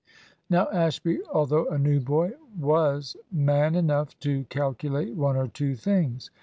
[0.49, 6.31] Now Ashby, although a new boy, was man enough to calculate one or two things.